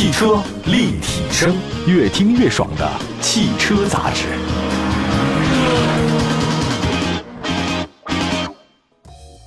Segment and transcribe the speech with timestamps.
[0.00, 1.54] 汽车立体声，
[1.86, 4.24] 越听越爽的汽车杂志。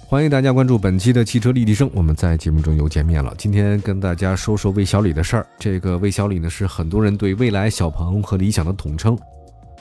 [0.05, 3.33] 欢迎大家关注本期的汽车立体声，我们在节目中又见面了。
[3.35, 5.47] 今天跟大家说说魏小李的事儿。
[5.57, 9.17] 这个魏小李呢，是很多人对蔚来、小鹏和理想的统称，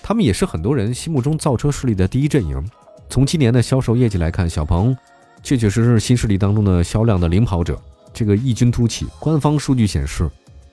[0.02, 2.66] 他们也是很多人心目中造车势力的第一阵营。
[3.10, 4.96] 从今年的销售业绩来看，小鹏
[5.42, 7.78] 确确实实是新势力当中的销量的领跑者，
[8.14, 9.06] 这个异军突起。
[9.20, 10.26] 官方数据显示，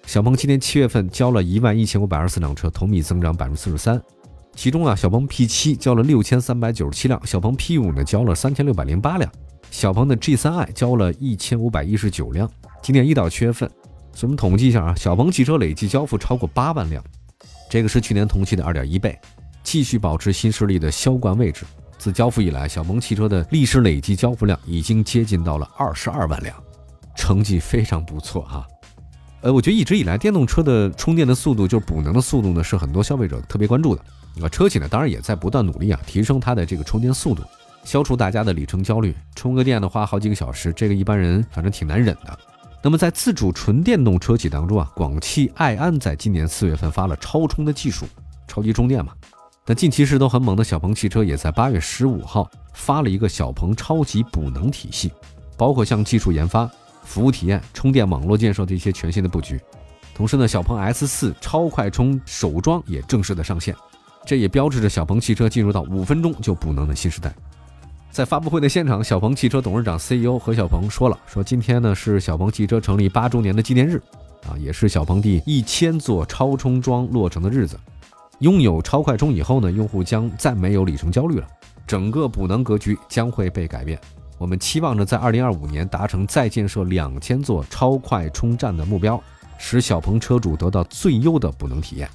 [0.09, 4.01] 小鹏今年七月份交了一万一千五百二十四辆车，同比增长百分之四十三。
[4.55, 9.31] 其中啊，小鹏 P7 交了六千三百九十七辆，小鹏 P5 呢交了三千六百零八辆。
[9.69, 12.49] 小鹏的 G3i 交了一千五百一十九辆。
[12.81, 13.69] 今年一到七月份，
[14.11, 17.03] 所以我们统计一下啊，小鹏汽车累计交付超过八万辆，
[17.69, 19.15] 这个是去年同期的二点一倍，
[19.61, 21.67] 继续保持新势力的销冠位置。
[21.99, 26.55] 自交付以来，小鹏汽车的历史累计交付量已经接近到了二十二万辆，
[27.15, 28.65] 成绩非常不错哈。
[29.41, 34.01] 呃，我觉得一直以来电动车的充电的速度，就是补能的速度呢，是很多消费者特别关注的。
[34.41, 37.41] 啊，车企呢，当然也在不断努力啊，提升它的这个充电速度。
[37.85, 42.37] 消除大家的里程焦虑，充个电的花好几个小时，这个一般人反正挺难忍的。
[42.81, 48.05] 那么在自主纯电动车企当中啊，广汽埃安在今年四月份发了超充的技术，
[48.47, 49.13] 超级充电嘛。
[49.65, 55.11] 那近期势头很猛的小鹏汽车也在八月十五号发了一个小鹏超级补能体系，
[55.57, 56.69] 包括像技术研发、
[57.09, 59.59] 服务体验、充电网络建设的一些全新的布局。
[60.13, 63.75] 同时呢，小鹏 S 四超快充首装也正式的上线，
[64.25, 67.33] 这也标志着小鹏汽车进入到五分钟就补能的新时代。
[68.11, 73.99] 在发布会的现场，小鹏汽车董事长 CEO 何小鹏说了：“说今天呢是小鹏汽车成立八周年的纪念日，
[74.47, 77.79] 啊，也是小鹏第一千座超充桩落成的日子。
[78.39, 81.47] 拥有超快充以后呢，用户将再没有里程焦虑了，
[81.87, 83.99] 整个补能格局将会被改变。
[84.39, 89.21] 我们期望着在二零二五年达成再建设两千座超快充站的目标，
[89.57, 92.09] 使小鹏车主得到最优的补能体验。”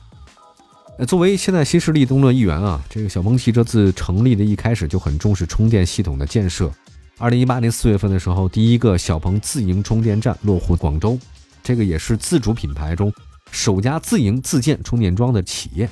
[0.97, 6.73] 呃，作为现在新势力中的一员啊，这个小鹏汽车自成立的一开始就很重视充电系统的建设。
[7.19, 11.19] 二零一八年四月份的时候，第一个小鹏自营充电站落户广州，
[11.63, 13.13] 这个也是自主品牌中
[13.51, 15.91] 首家自营自建充电桩的企业。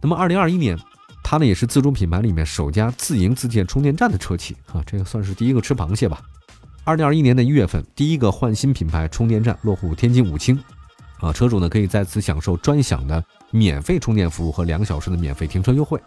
[0.00, 0.78] 那么二零二一年，
[1.28, 6.22] 它呢也是自主品牌里面首家自营自建充电站的车企啊，这个算是第一个吃螃蟹吧。
[6.84, 10.56] 二零二一年的一月份，第一个换新品牌充电站落户天津武清。
[11.18, 16.00] 啊，车主呢可以在此享受专享的免费充电服务和两小时的免费停车优惠。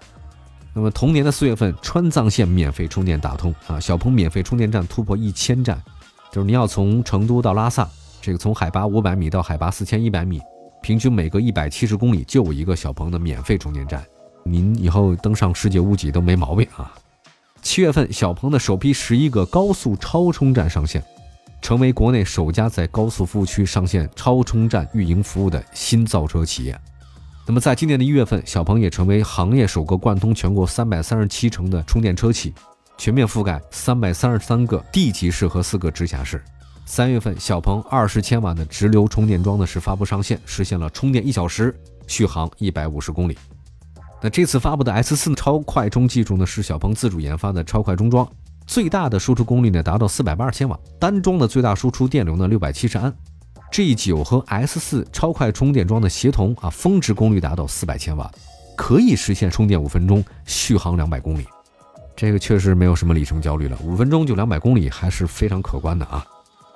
[0.73, 5.83] 那么同年的四月份，川藏线免费充电打通啊，小鹏免费充电站突破一千站，
[6.31, 7.85] 就是你要从成都到拉萨，
[8.21, 10.39] 这个从海拔五百米到海拔四千一百米，
[10.81, 14.01] 平均每隔一百七十公里就有一个小鹏的免费充电站，
[14.43, 16.93] 您以后登上世界屋脊都没毛病啊。
[17.61, 21.03] 七月份，小鹏的首批十一个高速超充站上线。
[21.61, 26.79] 成为国内首家在高速服务区上线超充站运营服务的新造车企业。
[27.45, 32.53] 那么，在今年的一月份，小鹏也成为行业首个贯通全国三百三十七城的充电车企，
[32.97, 36.41] 全面覆盖三百三十三个地级市和四个直辖市。
[36.85, 41.77] 三月份，小鹏二十千瓦的直流充电桩呢是发布上线，实现了充电一小时，
[42.07, 43.37] 续航一百五十公里。
[44.21, 48.27] 那这次发布的 S 四超快充技术呢，是小鹏自主研发的超快充桩。
[48.67, 53.13] 最大的输出功率呢达到四百八十千瓦，单桩的最大输出电流呢六百七十安。
[53.71, 58.29] G 九和 S 四超快充电桩的协同啊，峰值功率达到四百千瓦，
[58.75, 61.45] 可以实现充电五分钟，续航两百公里。
[62.15, 66.25] 这个确实没有什么里程焦虑了，五分钟就两百公里还是非常可观的啊。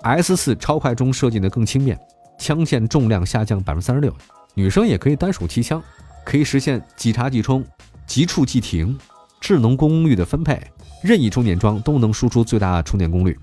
[0.04, 2.00] S 四超快充设计的更轻便，
[2.40, 4.14] 枪线重量下降百分之三十六，
[4.54, 5.82] 女生也可以单手提枪，
[6.24, 7.64] 可以实现即插即充、
[8.06, 8.98] 即触即停、
[9.40, 10.62] 智能功率的分配。
[11.02, 13.38] 任意充电桩都能输出最大充电功率。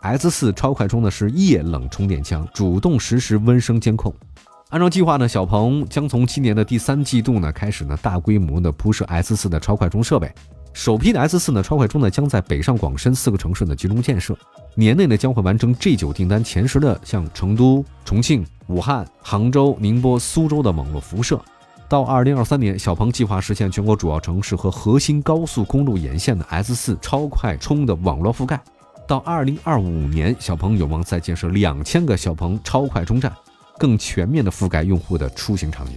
[0.00, 4.14] S 四超快充呢是液冷充电枪，主动实时温升监控。
[4.70, 10.32] 按照计划呢，小鹏将从今年的第三季度呢开始呢大规模的铺设 S 四的超快充设备。
[10.72, 14.34] 首批的 S 四呢超快充呢将在北上广深四个城市呢集中建设，
[14.74, 21.38] 年内呢将会完成 G 九订单前十的像成都、重庆、武汉、杭州、宁波、苏州的网络辐射。
[21.90, 28.60] 到二零二三年，小鹏计划实现全国主要城市和核心高速公路沿线的 S 四超快充的网络覆盖。
[29.08, 33.32] 到二零二五年，小鹏有望再建设两千个小鹏超快充站，
[33.76, 35.96] 更全面的覆盖用户的出行场景。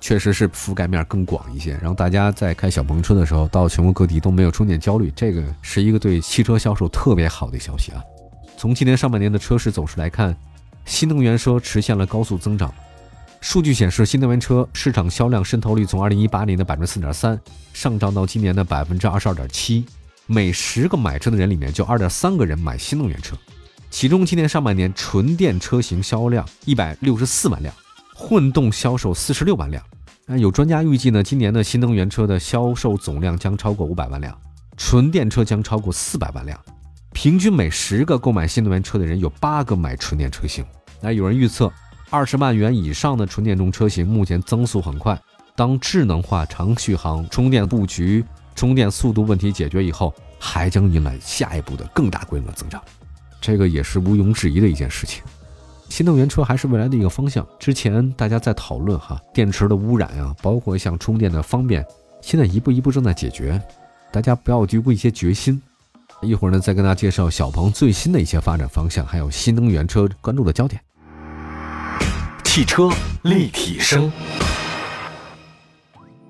[0.00, 5.12] 确实是覆盖面更广一些，让大家在开小鹏车的时候，到全国各地都没有充电焦虑。
[5.14, 8.02] 这个是一个对汽车销售特别好的消息啊！
[8.56, 10.36] 从今年上半年的车市走势来看，
[10.84, 12.74] 新能源车实现了高速增长。
[13.42, 17.38] 数据显示，新能源车市场销量渗透率从2018年的百分之四点三
[17.72, 19.84] 上涨到今年的百分之二十二点七，
[20.28, 23.36] 每十个买车的人里面就二点三个人买新能源车。
[23.90, 27.74] 其中今年上半年纯电车型销量一百六十四万辆，
[28.14, 29.82] 混动销售四十六万辆。
[30.24, 34.40] 那有专家预计呢，今年的新能源车的销售总量将超过五百万辆，
[34.76, 36.58] 纯电车将超过四百万辆。
[37.12, 40.64] 平均每十个购买新能源车的人，有八个买纯电车型。
[41.00, 41.70] 那有人预测，
[42.12, 45.18] 二十万元以上的纯电动车型目前增速很快，
[45.56, 48.22] 当智能化长续航充电布局、
[48.54, 52.82] 充电速度问题解决以后，还将迎来下一步的更大规模增长。
[53.40, 55.24] 这个也是毋庸置疑的一件事情。
[55.88, 57.46] 新能源车还是未来的一个方向。
[57.58, 61.82] 之前大家在讨论哈电池的污染啊，包括像充电的方便，
[62.20, 63.58] 现在一步一步正在解决。
[64.10, 65.60] 大家不要低估一些决心。
[66.20, 70.78] 一会儿呢，再跟大家介绍小鹏最新的一些发展方向，还有新能源车关注的焦点。
[72.44, 72.90] 汽车
[73.22, 74.10] 立体声。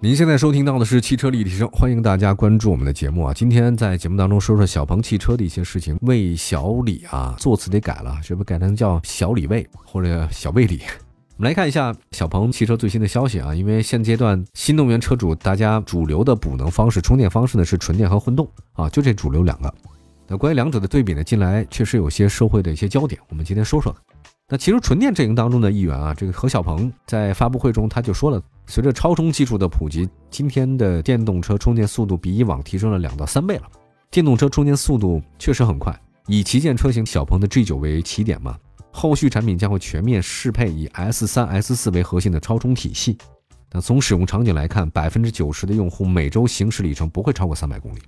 [0.01, 3.33] 您现在收听到的是汽车立体声，欢迎大家关注我们的节目啊！
[3.33, 5.97] 今天在节目当中说说小鹏汽车的一些事情。
[6.03, 10.81] 魏小李啊，座词得改了，是不是改成叫小李魏或者小魏李？
[11.39, 13.55] 我们来看一下小鹏汽车最新的消息啊！
[13.55, 19.73] 因为现阶段新能源车主大家主流的补能方式、充电方式呢是纯电和混动啊，就这主流两个。
[20.27, 23.95] 那关于两者的对比呢，近来确实有些社会的一些焦点，我们今天说说。
[24.53, 33.63] 那其实纯电阵营当中的一员啊，这个何小鹏在发布会中他就说了，随着超充技术的普及，今天的电动车充电速度比以往提升了两到三倍了。
[34.11, 38.59] 电动车充电速度确实很快，以旗舰车型小鹏的 G9 为起点嘛，
[38.91, 43.17] 后续产品将会全面适配以 S3、S4 为核心的超充体系。
[43.71, 48.01] 那从使用场景来看，百分之九十的用户每周行驶里程不会超过三百公里。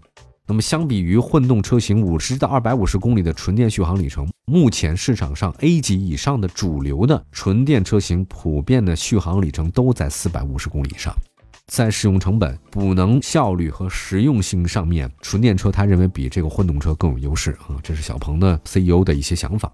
[0.47, 11.15] 那么，相比于混动车型五十到二百五十公里的纯电续航里程，目前市场上 A 级以上的主流的纯电车型普遍的续航里程都在四百五十公里以上。
[11.67, 17.81] 在使用成本、补能效率和实用性上面，纯电车他认为比这个混动车更有优势啊。
[17.83, 19.73] 这是小鹏的 CEO 的一些想法。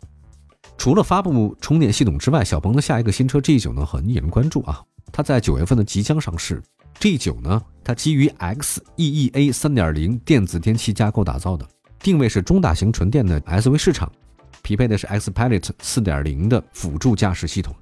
[0.78, 4.80] 除了发布充电系统之外，小鹏的下一个新车 G9 呢很引人关注啊，
[5.10, 6.62] 它在九月份呢即将上市。
[7.00, 11.66] G9 呢，它基于 XEEA 3.0电子电器架构打造的，
[11.98, 14.12] 定位是中大型纯电的 SUV 市场，
[14.60, 17.74] 匹配的是 Xpilot 4.0的辅助驾驶系统。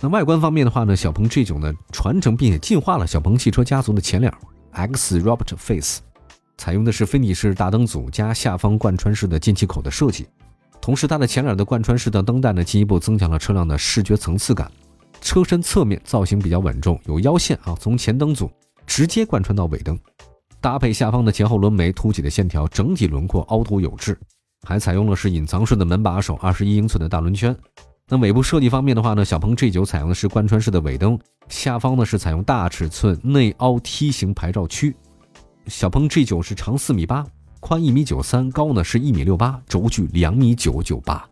[0.00, 4.32] 那外观方面的话呢，小鹏 G9 呢传承并且进化了小鹏汽车家族的前脸
[4.72, 6.00] X Robot Face，
[6.58, 10.26] 采用的是分体式大灯组加下方贯穿式的进气口的设计，
[10.80, 14.68] 同时它的前脸的贯穿式的灯带呢，进一步增强了车辆的视觉层次感。
[15.26, 18.48] 车身侧面造型比较稳重，有腰线啊，从前灯组
[18.86, 19.98] 直接贯穿到尾灯，
[20.60, 24.16] 搭配下方的前后轮眉凸起的线条，整体轮廓凹凸有致，
[24.62, 27.54] 还采用了是隐藏式的门把手，二十一英寸的大轮圈。
[28.08, 31.18] 那尾部设计方面的话呢，小鹏 G9 采用的是贯穿式的尾灯，
[31.48, 34.94] 下方呢是采用大尺寸内凹梯形牌照区。
[35.66, 37.26] 小鹏 G9 是长四米八，
[37.58, 41.28] 宽一米九三，高呢是一米六八，轴距两米九九八。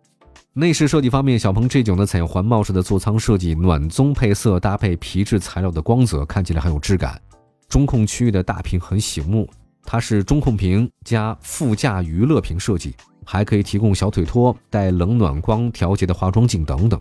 [0.57, 7.21] 内饰设计方面，小鹏 G9 呢采用环抱式的座舱设计，暖棕配色搭配皮质材料的光泽，看起来很有质感。
[7.67, 9.49] 中控区域的大屏很醒目，
[9.83, 16.97] 它是中控屏加副驾娱乐屏设计，还可以提供小腿托、带冷暖光调节的化妆镜等等。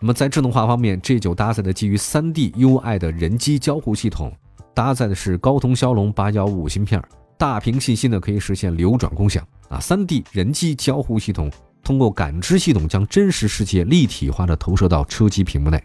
[0.00, 4.32] 那么在智能化方面，G9 搭载的基于 3D UI 的人机交互系统，
[4.74, 7.00] 搭载的是高通骁龙8155芯片，
[7.38, 11.48] 大屏信息呢可以实现流转共享啊，3D 人机交互系统。
[11.86, 15.80] 通过感知系统将真实世界立体化的投射到车机屏幕内，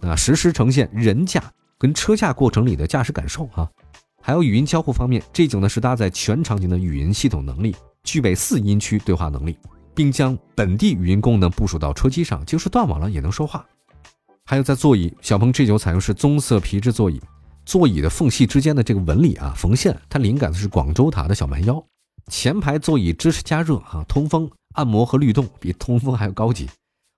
[0.00, 3.68] 那实时呈现人驾跟车驾过程里的驾驶感受啊。
[4.22, 9.58] 还有语音交互方面，这种呢是搭载全场景的语音系统能力，具备四音区对话能力，
[9.94, 13.66] 并将本地语音功能部署到车机上，就是断网了也能说话。
[14.46, 17.20] 还有在座椅，小鹏 G9 采用是棕色皮质座椅，
[17.66, 21.84] 座椅的缝隙之间的这个纹理啊缝线，它灵感的是广州塔的小蛮腰。
[22.28, 24.50] 前排座椅支持加热啊通风。
[24.74, 26.68] 按摩和律动比通风还要高级，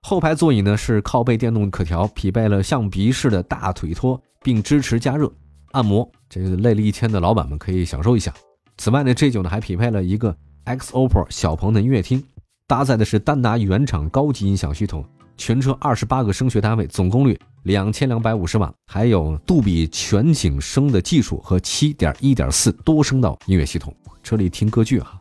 [0.07, 5.31] 后排座椅呢是靠背电动可调，匹配了象鼻式的大腿托，并支持加热、
[5.71, 6.09] 按摩。
[6.29, 8.33] 这个累了一天的老板们可以享受一下。
[8.77, 10.35] 此外呢，G9 呢还匹配了一个
[10.65, 12.23] XOPPO 小鹏的音乐厅，
[12.67, 15.03] 搭载的是丹拿原厂高级音响系统，
[15.35, 25.19] 全车二十八个声学单位，总功率两千两百五十瓦，还有杜比全景声的技术和七点一点四多声道音乐系统，车里听歌剧哈。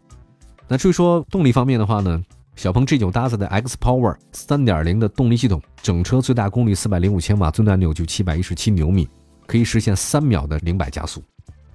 [0.69, 2.23] 那至于说动力方面的话呢，
[2.57, 9.09] 小鹏 G9 搭载的 X Power 3.0的动力系统，整车最大功率405千瓦，最大扭矩717牛米，
[9.47, 11.23] 可以实现三秒的零百加速，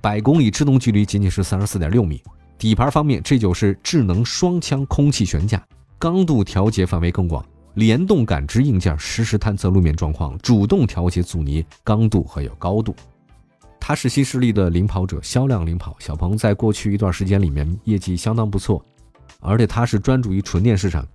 [0.02, 2.22] 百公里制动距离仅仅是34.6米。
[2.58, 5.64] 底盘方面，G9 是智能双腔空气悬架，
[5.98, 7.44] 刚度调节范围更广，
[7.76, 12.94] 联动感知硬件实时探测路面状况，主动调节阻尼、刚度和有高度。
[13.84, 15.98] 它是新势力的领跑者，销量领跑。
[16.00, 18.82] 小鹏在过去一段时间里面业绩相当不错，
[19.40, 21.06] 而且它是专注于纯电市场。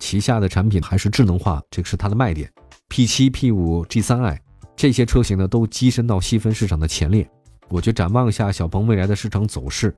[0.00, 2.52] 旗下的产品还是智能化，这个是它的卖点。
[2.90, 4.36] P7、P5、G3i
[4.76, 7.26] 这些车型呢，都跻身到细分市场的前列。
[7.68, 9.94] 我觉展望一下小鹏未来的市场走势，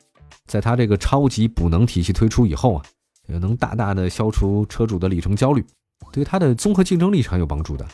[0.47, 2.83] 在它这个超级补能体系推出以后啊，
[3.29, 5.65] 也能大大的消除车主的里程焦虑，
[6.13, 7.87] 对它的综合竞争力是很有帮助的。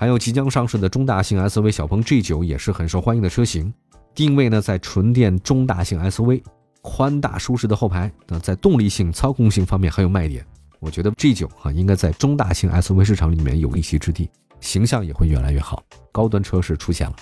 [0.00, 3.70] 还有即将上市的中大型 SUV 小鹏 G9 也是很受欢迎的车型，
[4.14, 6.42] 定位呢在纯电中大型 SUV，
[6.80, 10.42] 宽大舒适的后排，那在动力性、操控性方面很有卖点。
[10.78, 17.16] 我觉得 G9 啊应该在中大型 SUV 市场里面有一席之地，形象也会越来越好，高端车市出现了。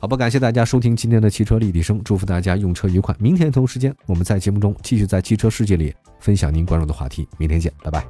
[0.00, 3.14] 好吧，感谢大家收听今天的汽车立体声，祝福大家用车愉快。
[3.18, 7.28] 明天同时间，我们在节目中继续在汽车世界里分享您关注的话题。
[7.36, 8.02] 明天见，拜拜。